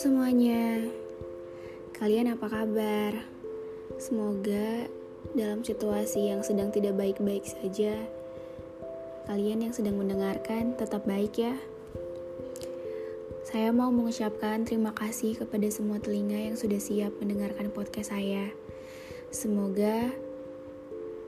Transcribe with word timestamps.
Semuanya, 0.00 0.80
kalian 1.92 2.32
apa 2.32 2.48
kabar? 2.48 3.12
Semoga 4.00 4.88
dalam 5.36 5.60
situasi 5.60 6.32
yang 6.32 6.40
sedang 6.40 6.72
tidak 6.72 6.96
baik-baik 6.96 7.44
saja, 7.44 8.00
kalian 9.28 9.68
yang 9.68 9.76
sedang 9.76 10.00
mendengarkan 10.00 10.72
tetap 10.80 11.04
baik 11.04 11.36
ya. 11.36 11.52
Saya 13.44 13.76
mau 13.76 13.92
mengucapkan 13.92 14.64
terima 14.64 14.96
kasih 14.96 15.36
kepada 15.36 15.68
semua 15.68 16.00
telinga 16.00 16.48
yang 16.48 16.56
sudah 16.56 16.80
siap 16.80 17.12
mendengarkan 17.20 17.68
podcast 17.68 18.16
saya. 18.16 18.48
Semoga 19.28 20.08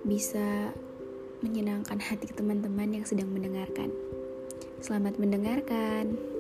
bisa 0.01 0.73
menyenangkan 1.45 2.01
hati 2.01 2.33
teman-teman 2.33 2.89
yang 2.89 3.05
sedang 3.05 3.29
mendengarkan. 3.37 3.93
Selamat 4.81 5.21
mendengarkan. 5.21 6.32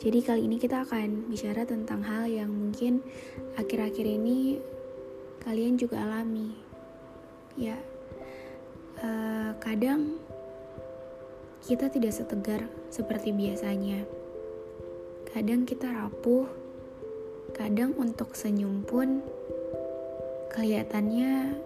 Jadi 0.00 0.24
kali 0.24 0.48
ini 0.48 0.56
kita 0.56 0.88
akan 0.88 1.28
bicara 1.28 1.68
tentang 1.68 2.00
hal 2.00 2.24
yang 2.24 2.48
mungkin 2.48 3.04
akhir-akhir 3.60 4.08
ini 4.08 4.56
kalian 5.44 5.76
juga 5.76 6.00
alami. 6.00 6.56
Ya, 7.52 7.76
uh, 9.04 9.52
kadang 9.60 10.16
kita 11.68 11.92
tidak 11.92 12.16
setegar 12.16 12.64
seperti 12.88 13.36
biasanya. 13.36 14.08
Kadang 15.28 15.68
kita 15.68 15.92
rapuh, 15.92 16.48
kadang 17.52 17.92
untuk 18.00 18.32
senyum 18.32 18.80
pun 18.88 19.20
kelihatannya 20.56 21.60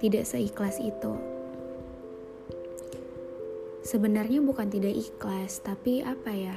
tidak 0.00 0.24
seikhlas 0.24 0.80
itu. 0.80 1.12
Sebenarnya 3.84 4.40
bukan 4.40 4.72
tidak 4.72 4.96
ikhlas, 4.96 5.60
tapi 5.60 6.00
apa 6.02 6.32
ya? 6.32 6.56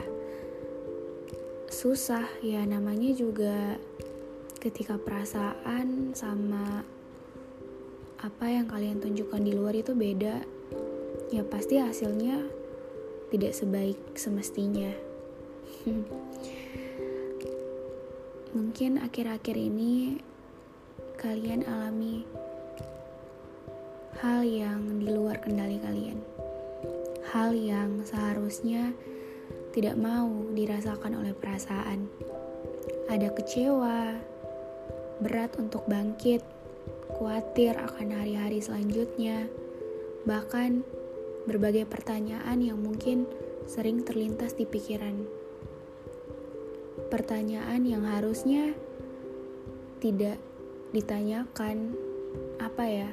Susah. 1.80 2.28
Ya 2.44 2.68
namanya 2.68 3.16
juga 3.16 3.80
ketika 4.60 5.00
perasaan 5.00 6.12
sama 6.12 6.84
apa 8.20 8.46
yang 8.52 8.68
kalian 8.68 9.00
tunjukkan 9.00 9.40
di 9.40 9.56
luar 9.56 9.72
itu 9.72 9.96
beda 9.96 10.44
ya 11.32 11.40
pasti 11.48 11.80
hasilnya 11.80 12.44
tidak 13.32 13.56
sebaik 13.56 13.96
semestinya. 14.20 14.92
Mungkin 18.60 19.00
akhir-akhir 19.00 19.56
ini 19.56 20.20
kalian 21.16 21.64
alami 21.64 22.28
hal 24.20 24.44
yang 24.44 25.00
di 25.00 25.08
luar 25.08 25.40
kendali 25.40 25.80
kalian. 25.80 26.20
Hal 27.32 27.56
yang 27.56 28.04
seharusnya 28.04 28.92
tidak 29.70 29.96
mau 29.98 30.30
dirasakan 30.54 31.22
oleh 31.22 31.34
perasaan. 31.38 32.10
Ada 33.10 33.34
kecewa, 33.34 34.18
berat 35.22 35.58
untuk 35.62 35.86
bangkit, 35.86 36.42
khawatir 37.14 37.78
akan 37.78 38.14
hari-hari 38.14 38.62
selanjutnya, 38.62 39.50
bahkan 40.26 40.82
berbagai 41.46 41.90
pertanyaan 41.90 42.62
yang 42.62 42.80
mungkin 42.82 43.26
sering 43.70 44.06
terlintas 44.06 44.58
di 44.58 44.66
pikiran. 44.66 45.26
Pertanyaan 47.10 47.86
yang 47.86 48.06
harusnya 48.06 48.74
tidak 50.02 50.38
ditanyakan, 50.94 51.94
apa 52.62 52.86
ya? 52.86 53.10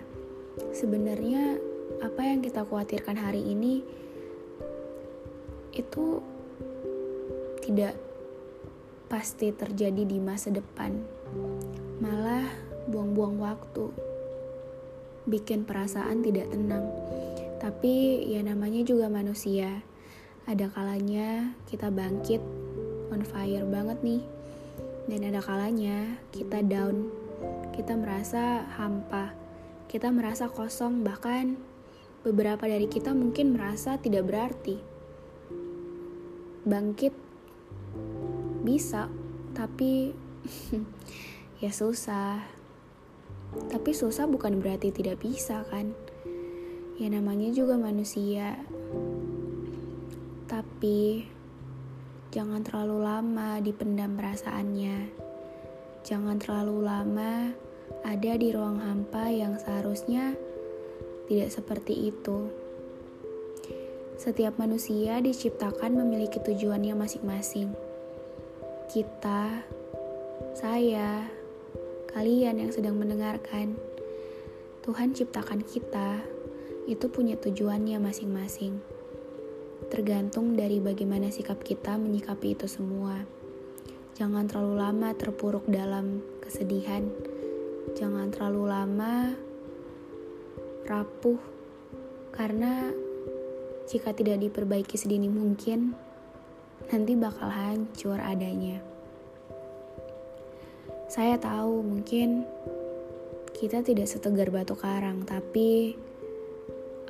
Sebenarnya 0.73 1.61
apa 2.01 2.23
yang 2.25 2.41
kita 2.41 2.65
khawatirkan 2.65 3.17
hari 3.17 3.45
ini 3.45 3.85
itu 5.77 6.25
tidak 7.67 7.99
pasti 9.11 9.51
terjadi 9.51 10.07
di 10.07 10.23
masa 10.23 10.55
depan, 10.55 10.95
malah 11.99 12.47
buang-buang 12.87 13.43
waktu, 13.43 13.91
bikin 15.27 15.67
perasaan 15.67 16.23
tidak 16.23 16.47
tenang. 16.55 16.87
Tapi 17.59 18.23
ya 18.31 18.47
namanya 18.47 18.87
juga 18.87 19.11
manusia, 19.11 19.83
ada 20.47 20.71
kalanya 20.71 21.59
kita 21.67 21.91
bangkit, 21.91 22.39
on 23.11 23.27
fire 23.27 23.67
banget 23.67 23.99
nih, 24.07 24.23
dan 25.11 25.21
ada 25.27 25.43
kalanya 25.43 26.23
kita 26.31 26.63
down, 26.63 27.11
kita 27.75 27.99
merasa 27.99 28.63
hampa, 28.79 29.35
kita 29.91 30.15
merasa 30.15 30.47
kosong, 30.47 31.03
bahkan. 31.03 31.59
Beberapa 32.27 32.67
dari 32.67 32.91
kita 32.91 33.15
mungkin 33.15 33.55
merasa 33.55 34.03
tidak 34.03 34.27
berarti. 34.27 34.83
Bangkit 36.67 37.15
bisa 38.67 39.09
tapi 39.57 40.13
ya 41.63 41.73
susah. 41.73 42.45
Tapi 43.73 43.91
susah 43.97 44.29
bukan 44.29 44.61
berarti 44.61 44.93
tidak 44.93 45.23
bisa 45.23 45.65
kan? 45.73 45.97
Ya 47.01 47.09
namanya 47.09 47.49
juga 47.55 47.81
manusia. 47.81 48.61
Tapi 50.45 51.25
jangan 52.35 52.61
terlalu 52.61 53.01
lama 53.01 53.63
dipendam 53.65 54.13
perasaannya. 54.19 55.09
Jangan 56.05 56.37
terlalu 56.39 56.77
lama 56.85 57.33
ada 58.05 58.33
di 58.37 58.53
ruang 58.53 58.79
hampa 58.83 59.33
yang 59.33 59.57
seharusnya 59.57 60.37
tidak 61.27 61.51
seperti 61.51 62.13
itu. 62.13 62.51
Setiap 64.17 64.57
manusia 64.57 65.21
diciptakan 65.21 65.93
memiliki 65.97 66.41
tujuannya 66.41 66.97
masing-masing 66.97 67.86
kita, 68.97 69.61
saya, 70.57 71.29
kalian 72.17 72.65
yang 72.65 72.73
sedang 72.73 72.97
mendengarkan, 72.97 73.77
Tuhan 74.81 75.13
ciptakan 75.13 75.61
kita 75.69 76.25
itu 76.89 77.05
punya 77.13 77.37
tujuannya 77.37 78.01
masing-masing. 78.01 78.81
Tergantung 79.93 80.57
dari 80.57 80.81
bagaimana 80.81 81.29
sikap 81.29 81.61
kita 81.61 82.01
menyikapi 82.01 82.57
itu 82.57 82.65
semua. 82.65 83.21
Jangan 84.17 84.49
terlalu 84.49 84.81
lama 84.81 85.13
terpuruk 85.13 85.69
dalam 85.69 86.25
kesedihan. 86.41 87.05
Jangan 88.01 88.33
terlalu 88.33 88.65
lama 88.65 89.37
rapuh 90.89 91.37
karena 92.33 92.97
jika 93.93 94.17
tidak 94.17 94.41
diperbaiki 94.41 94.97
sedini 94.97 95.29
mungkin, 95.29 96.06
nanti 96.93 97.13
bakal 97.19 97.51
hancur 97.51 98.19
adanya. 98.21 98.79
Saya 101.07 101.39
tahu 101.39 101.87
mungkin 101.87 102.43
kita 103.57 103.81
tidak 103.81 104.11
setegar 104.11 104.53
batu 104.53 104.77
karang, 104.77 105.25
tapi 105.25 105.97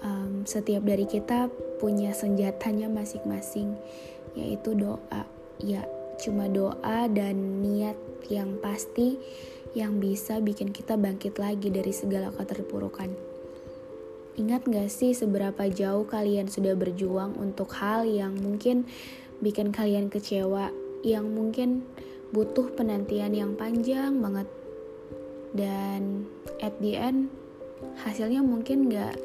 um, 0.05 0.47
setiap 0.47 0.85
dari 0.87 1.09
kita 1.09 1.51
punya 1.83 2.15
senjatanya 2.15 2.87
masing-masing, 2.87 3.75
yaitu 4.39 4.77
doa. 4.77 5.27
Ya, 5.59 5.89
cuma 6.21 6.47
doa 6.47 7.09
dan 7.09 7.65
niat 7.65 7.97
yang 8.29 8.61
pasti 8.61 9.19
yang 9.77 10.01
bisa 10.01 10.41
bikin 10.41 10.73
kita 10.73 10.97
bangkit 10.97 11.37
lagi 11.37 11.69
dari 11.69 11.93
segala 11.93 12.33
keterpurukan. 12.33 13.13
Ingat 14.37 14.69
gak 14.69 14.93
sih 14.93 15.17
seberapa 15.17 15.65
jauh 15.73 16.05
kalian 16.05 16.49
sudah 16.53 16.77
berjuang 16.77 17.41
untuk 17.41 17.73
hal 17.81 18.05
yang 18.05 18.37
mungkin 18.37 18.85
bikin 19.41 19.73
kalian 19.73 20.09
kecewa 20.09 20.73
yang 21.05 21.29
mungkin 21.33 21.85
butuh 22.35 22.73
penantian 22.75 23.33
yang 23.37 23.53
panjang 23.55 24.19
banget. 24.19 24.49
Dan 25.57 26.29
at 26.61 26.77
the 26.83 26.99
end 26.99 27.33
hasilnya 28.05 28.45
mungkin 28.45 28.93
gak 28.93 29.17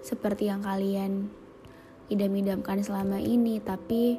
seperti 0.00 0.48
yang 0.48 0.64
kalian 0.64 1.28
idam-idamkan 2.10 2.82
selama 2.82 3.20
ini 3.20 3.62
tapi 3.62 4.18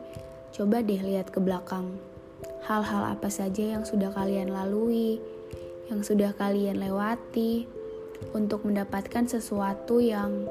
coba 0.56 0.80
deh 0.82 1.02
lihat 1.02 1.30
ke 1.30 1.44
belakang. 1.44 1.98
Hal-hal 2.66 3.18
apa 3.18 3.28
saja 3.28 3.78
yang 3.78 3.84
sudah 3.84 4.14
kalian 4.14 4.54
lalui 4.54 5.18
yang 5.92 6.08
sudah 6.08 6.32
kalian 6.40 6.80
lewati 6.80 7.68
untuk 8.32 8.64
mendapatkan 8.64 9.28
sesuatu 9.28 10.00
yang 10.00 10.48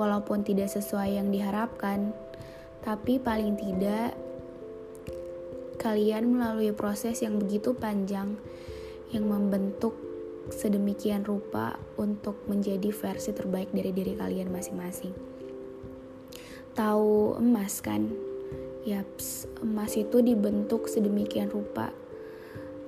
walaupun 0.00 0.40
tidak 0.40 0.72
sesuai 0.72 1.20
yang 1.20 1.28
diharapkan, 1.28 2.16
tapi 2.82 3.22
paling 3.22 3.54
tidak 3.54 4.18
kalian 5.78 6.34
melalui 6.38 6.70
proses 6.70 7.22
yang 7.22 7.38
begitu 7.38 7.74
panjang 7.74 8.38
yang 9.10 9.26
membentuk 9.26 9.94
sedemikian 10.50 11.22
rupa 11.22 11.78
untuk 11.94 12.42
menjadi 12.50 12.90
versi 12.90 13.30
terbaik 13.30 13.70
dari 13.70 13.94
diri 13.94 14.18
kalian 14.18 14.50
masing-masing. 14.50 15.14
Tahu 16.74 17.38
emas 17.38 17.78
kan? 17.78 18.10
Yaps, 18.82 19.46
emas 19.62 19.94
itu 19.94 20.18
dibentuk 20.18 20.90
sedemikian 20.90 21.46
rupa. 21.50 21.94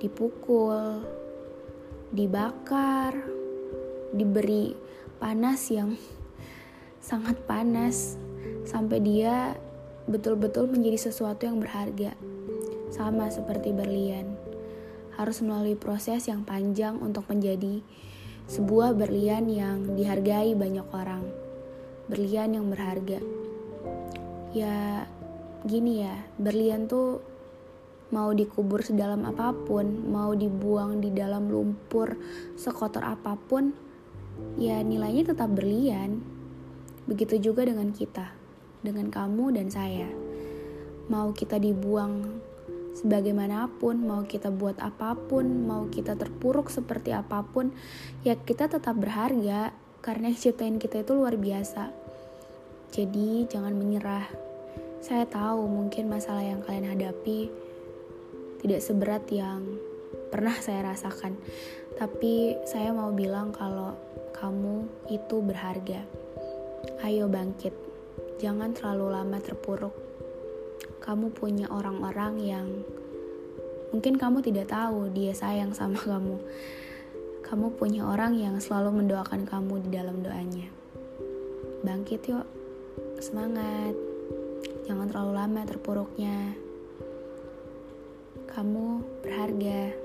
Dipukul, 0.03 1.03
dibakar, 2.11 3.15
diberi 4.11 4.75
panas 5.21 5.71
yang 5.71 5.95
sangat 7.07 7.39
panas 7.47 8.19
sampai 8.67 8.99
dia 8.99 9.55
betul-betul 10.05 10.69
menjadi 10.69 11.09
sesuatu 11.09 11.49
yang 11.49 11.57
berharga 11.57 12.13
sama 12.93 13.29
seperti 13.33 13.73
berlian. 13.73 14.37
Harus 15.17 15.39
melalui 15.41 15.79
proses 15.79 16.27
yang 16.27 16.43
panjang 16.43 16.99
untuk 16.99 17.25
menjadi 17.31 17.81
sebuah 18.45 18.93
berlian 18.93 19.49
yang 19.49 19.97
dihargai 19.97 20.53
banyak 20.53 20.85
orang. 20.93 21.25
Berlian 22.05 22.53
yang 22.53 22.69
berharga. 22.69 23.17
Ya, 24.53 25.09
gini 25.65 26.05
ya, 26.05 26.15
berlian 26.37 26.85
tuh 26.85 27.19
mau 28.13 28.29
dikubur 28.31 28.85
sedalam 28.85 29.25
apa 29.25 29.51
pun, 29.51 29.83
mau 30.13 30.37
dibuang 30.37 31.01
di 31.01 31.09
dalam 31.09 31.49
lumpur 31.49 32.15
sekotor 32.53 33.01
apa 33.01 33.33
pun, 33.35 33.73
ya 34.61 34.79
nilainya 34.85 35.33
tetap 35.33 35.49
berlian. 35.51 36.21
Begitu 37.09 37.51
juga 37.51 37.65
dengan 37.65 37.89
kita, 37.89 38.44
dengan 38.85 39.09
kamu 39.09 39.57
dan 39.57 39.67
saya. 39.73 40.07
Mau 41.09 41.33
kita 41.33 41.57
dibuang 41.57 42.45
sebagaimanapun, 42.95 44.05
mau 44.05 44.23
kita 44.23 44.53
buat 44.53 44.79
apa 44.79 45.17
pun, 45.17 45.67
mau 45.67 45.91
kita 45.91 46.15
terpuruk 46.15 46.71
seperti 46.71 47.11
apa 47.11 47.43
pun, 47.43 47.75
ya 48.23 48.39
kita 48.39 48.71
tetap 48.71 48.95
berharga 48.95 49.75
karena 49.99 50.31
yang 50.31 50.39
ciptain 50.39 50.77
kita 50.79 51.03
itu 51.03 51.11
luar 51.11 51.35
biasa. 51.35 51.91
Jadi 52.95 53.43
jangan 53.51 53.75
menyerah. 53.75 54.29
Saya 55.03 55.27
tahu 55.27 55.67
mungkin 55.67 56.07
masalah 56.07 56.41
yang 56.41 56.63
kalian 56.63 56.95
hadapi 56.95 57.51
tidak 58.63 58.81
seberat 58.81 59.21
yang 59.29 59.61
pernah 60.33 60.55
saya 60.57 60.89
rasakan. 60.89 61.37
Tapi 61.99 62.57
saya 62.65 62.89
mau 62.95 63.13
bilang 63.13 63.53
kalau 63.53 63.93
kamu 64.33 64.89
itu 65.13 65.37
berharga. 65.43 66.01
Ayo 67.05 67.29
bangkit. 67.29 67.84
Jangan 68.39 68.75
terlalu 68.75 69.07
lama 69.15 69.37
terpuruk 69.39 70.05
kamu 71.05 71.37
punya 71.37 71.69
orang-orang 71.69 72.33
yang 72.41 72.67
mungkin 73.93 74.17
kamu 74.17 74.41
tidak 74.41 74.73
tahu 74.73 75.13
dia 75.13 75.37
sayang 75.37 75.69
sama 75.77 76.01
kamu. 76.09 76.41
Kamu 77.45 77.77
punya 77.77 78.09
orang 78.09 78.33
yang 78.33 78.57
selalu 78.57 79.05
mendoakan 79.05 79.45
kamu 79.45 79.85
di 79.85 79.89
dalam 79.93 80.25
doanya. 80.25 80.65
Bangkit 81.85 82.25
yuk, 82.25 82.41
semangat. 83.21 83.93
Jangan 84.89 85.05
terlalu 85.13 85.33
lama 85.37 85.61
terpuruknya. 85.61 86.57
Kamu 88.49 89.05
berharga. 89.21 90.04